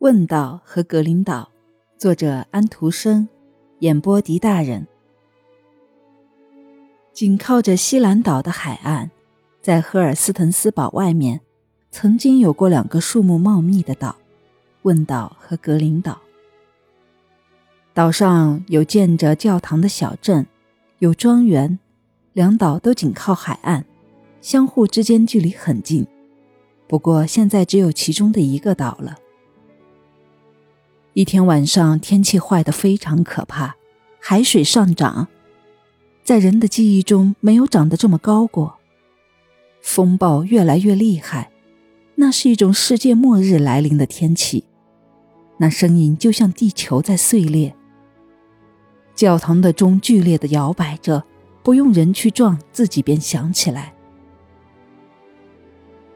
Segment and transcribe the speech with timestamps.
[0.00, 1.50] 问道和格林岛，
[1.96, 3.28] 作者安徒生，
[3.80, 4.86] 演播狄大人。
[7.12, 9.10] 紧靠着西兰岛的海岸，
[9.60, 11.40] 在赫尔斯滕斯堡外面，
[11.90, 14.14] 曾经有过两个树木茂密的岛——
[14.82, 16.20] 问道和格林岛。
[17.92, 20.46] 岛上有建着教堂的小镇，
[21.00, 21.76] 有庄园，
[22.34, 23.84] 两岛都紧靠海岸，
[24.40, 26.06] 相互之间距离很近。
[26.86, 29.16] 不过现在只有其中的一个岛了。
[31.18, 33.74] 一天晚上，天气坏得非常可怕，
[34.20, 35.26] 海水上涨，
[36.22, 38.78] 在人的记忆中没有长得这么高过。
[39.82, 41.50] 风暴越来越厉害，
[42.14, 44.62] 那是一种世界末日来临的天气。
[45.56, 47.74] 那声音就像地球在碎裂。
[49.16, 51.24] 教堂的钟剧烈的摇摆着，
[51.64, 53.92] 不用人去撞，自己便响起来。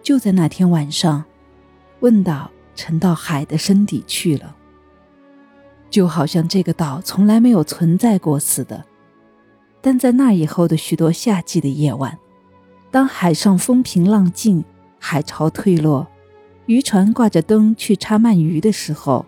[0.00, 1.24] 就在那天晚上，
[1.98, 4.58] 问道沉到海的深底去了。
[5.92, 8.82] 就好像这个岛从来没有存在过似的，
[9.82, 12.18] 但在那以后的许多夏季的夜晚，
[12.90, 14.64] 当海上风平浪静，
[14.98, 16.08] 海潮退落，
[16.64, 19.26] 渔船挂着灯去插鳗鱼的时候，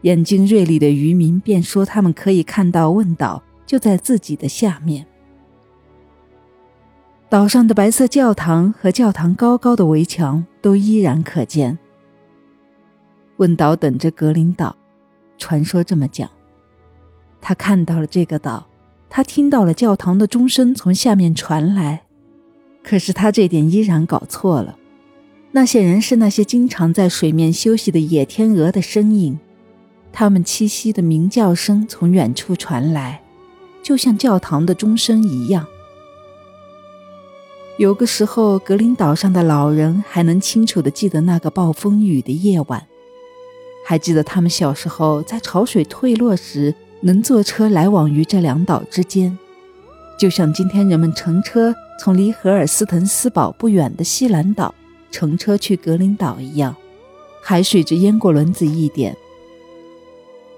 [0.00, 5.06] 眼睛锐利的渔民便说他们可以看到问岛就在自己的下面。
[7.28, 11.78] 岛上的白色教堂和教堂高高的围墙都依然可见。
[13.36, 14.76] 问岛等着格林岛。
[15.42, 16.30] 传说这么讲，
[17.40, 18.68] 他看到了这个岛，
[19.10, 22.04] 他听到了教堂的钟声从下面传来，
[22.84, 24.78] 可是他这点依然搞错了。
[25.50, 29.36] 那些人是那些经常在水面休息的野天鹅的身影，
[30.12, 33.20] 它们栖息的鸣叫声从远处传来，
[33.82, 35.66] 就像教堂的钟声一样。
[37.78, 42.86] 有个时候，格林岛上的老人还能清楚地记得那个暴风雨的夜晚。
[43.84, 49.36] 还记得他们小时候在潮水退落时，能坐车来往于这两岛之间，
[50.18, 54.74] 就像今天人们乘车从离荷尔斯滕斯堡不远的西兰岛
[55.10, 56.74] 乘车去格林岛一样。
[57.42, 59.16] 海水只淹过轮子一点。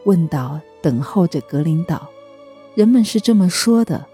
[0.05, 2.11] 问岛等候着格林岛，
[2.75, 4.05] 人们是这么说的，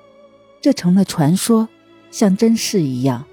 [0.60, 1.68] 这成了传说，
[2.12, 3.24] 像真事一样。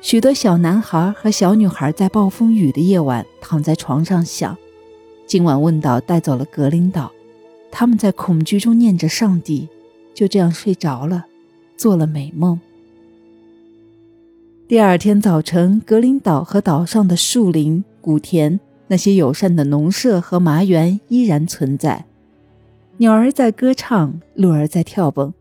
[0.00, 4.58] 许多小男孩和小女孩在暴风雨的夜晚躺在床上想。
[5.32, 7.10] 今晚问岛带走了格林岛，
[7.70, 9.66] 他们在恐惧中念着上帝，
[10.12, 11.24] 就这样睡着了，
[11.74, 12.60] 做了美梦。
[14.68, 22.04] 第二天早晨，格林岛和岛上的树林、古田，那些友善的农舍和麻园依然存在。
[22.98, 25.32] 鸟儿在歌唱，鹿儿在跳蹦，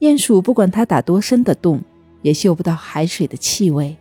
[0.00, 1.80] 鼹鼠不管它打多深的洞，
[2.20, 3.96] 也嗅不到海水的气味。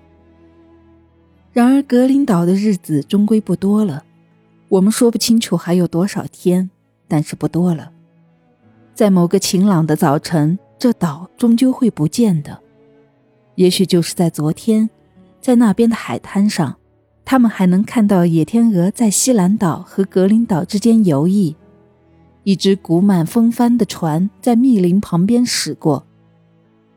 [1.53, 4.03] 然而，格林岛的日子终归不多了。
[4.69, 6.69] 我们说不清楚还有多少天，
[7.07, 7.91] 但是不多了。
[8.93, 12.59] 在某个晴朗的早晨，这岛终究会不见的。
[13.55, 14.89] 也许就是在昨天，
[15.39, 16.75] 在那边的海滩上，
[17.23, 21.55] 他们还能看到野天鹅在西兰岛和格林岛之间游弋，
[22.43, 26.05] 一只鼓满风帆的船在密林旁边驶过。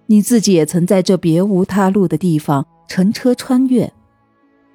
[0.06, 3.92] 你自己也曾在这别无他路的地方乘车穿越，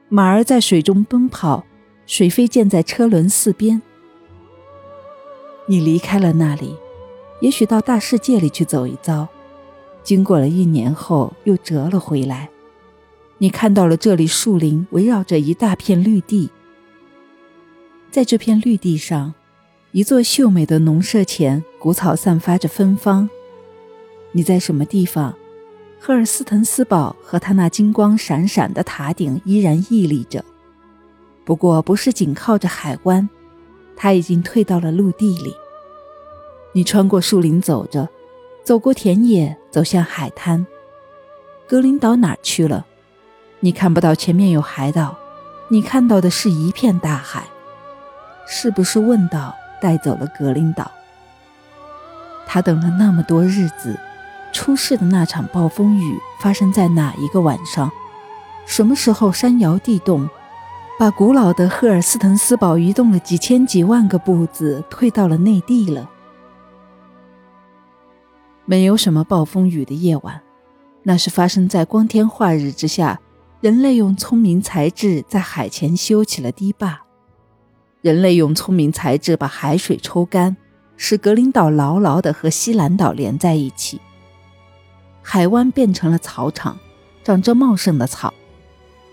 [0.08, 1.66] 马儿在水中奔跑。
[2.06, 3.82] 水飞溅在车轮四边。
[5.66, 6.76] 你离开了那里，
[7.40, 9.28] 也许到大世界里去走一遭。
[10.04, 12.50] 经过了一年后，又折了回来。
[13.40, 16.50] 你看到了这里树林围绕着一大片绿地。
[18.12, 19.34] 在这片绿地上，
[19.92, 23.28] 一座秀美的农舍前，谷草散发着芬芳。
[24.32, 25.36] 你在什么地方？
[26.00, 30.46] 赫尔斯滕斯堡和它那金光闪闪的塔顶依然屹立着。
[31.46, 33.30] 不过不是紧靠着海湾，
[33.96, 35.56] 它已经退到了陆地里。
[36.74, 38.10] 你穿过树林走着，
[38.64, 40.66] 走过田野，走向海滩。
[41.68, 42.86] 格林岛哪儿去了？
[43.60, 45.16] 你看不到前面有海岛，
[45.70, 47.46] 你看到的是一片大海。
[48.48, 50.92] 是不是问岛带走了格林岛？
[52.48, 53.98] 他等了那么多日子，
[54.52, 57.92] 出事的那场暴风雨发生在哪一个晚上？
[58.66, 60.28] 什么时候山摇地动？
[60.98, 66.10] 把古老的赫尔斯滕斯堡移动了几千几万个步子，退到了内地了。
[68.64, 70.42] 没有什么暴风雨的夜晚，
[71.04, 73.20] 那是发生在光天化日之下。
[73.62, 77.02] 人类用聪明才智在海前修起了堤坝，
[78.02, 80.56] 人类用聪明才智把海水抽干，
[80.98, 84.00] 使格林岛牢牢地和西兰岛连在一起。
[85.24, 86.78] 海湾变成了草场，
[87.24, 88.32] 长着茂盛的草。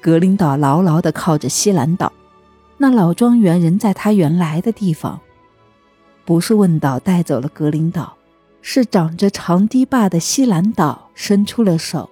[0.03, 2.13] 格林岛牢牢地靠着西兰岛，
[2.77, 5.21] 那老庄园仍在他原来的地方。
[6.25, 8.17] 不是问岛带走了格林岛，
[8.63, 12.11] 是长着长堤坝的西兰岛伸出了手。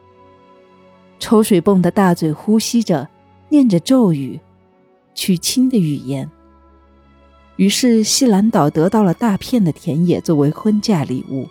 [1.18, 3.08] 抽水泵的大嘴呼吸着，
[3.48, 4.38] 念着咒语，
[5.12, 6.30] 娶亲的语言。
[7.56, 11.48] 于是西兰岛得到了大片的田野作为婚嫁礼物。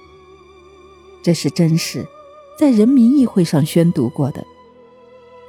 [1.21, 2.07] 这是真事，
[2.57, 4.41] 在人民议会上宣读过的。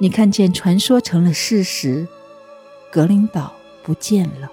[0.03, 2.09] 你看见传说成了事实，
[2.91, 3.53] 格林岛
[3.83, 4.51] 不见了。